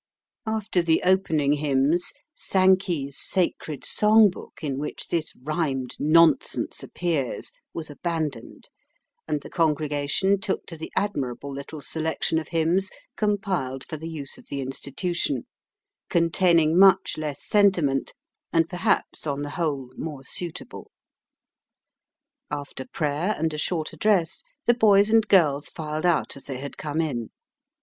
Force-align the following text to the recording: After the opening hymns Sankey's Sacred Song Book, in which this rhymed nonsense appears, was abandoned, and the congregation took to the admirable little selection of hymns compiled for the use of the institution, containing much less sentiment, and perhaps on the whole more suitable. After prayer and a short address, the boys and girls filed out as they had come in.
After 0.47 0.81
the 0.81 1.03
opening 1.05 1.53
hymns 1.53 2.11
Sankey's 2.33 3.19
Sacred 3.19 3.85
Song 3.85 4.31
Book, 4.31 4.61
in 4.63 4.79
which 4.79 5.09
this 5.09 5.35
rhymed 5.35 5.91
nonsense 5.99 6.81
appears, 6.81 7.51
was 7.71 7.91
abandoned, 7.91 8.69
and 9.27 9.41
the 9.41 9.49
congregation 9.51 10.39
took 10.39 10.65
to 10.65 10.75
the 10.75 10.91
admirable 10.95 11.53
little 11.53 11.81
selection 11.81 12.39
of 12.39 12.47
hymns 12.47 12.89
compiled 13.15 13.83
for 13.83 13.95
the 13.95 14.09
use 14.09 14.39
of 14.39 14.47
the 14.47 14.59
institution, 14.59 15.45
containing 16.09 16.79
much 16.79 17.15
less 17.15 17.45
sentiment, 17.47 18.15
and 18.51 18.67
perhaps 18.67 19.27
on 19.27 19.43
the 19.43 19.51
whole 19.51 19.91
more 19.97 20.23
suitable. 20.23 20.89
After 22.49 22.87
prayer 22.87 23.35
and 23.37 23.53
a 23.53 23.59
short 23.59 23.93
address, 23.93 24.41
the 24.65 24.73
boys 24.73 25.11
and 25.11 25.27
girls 25.27 25.69
filed 25.69 26.07
out 26.07 26.35
as 26.35 26.45
they 26.45 26.57
had 26.57 26.75
come 26.75 27.01
in. 27.01 27.29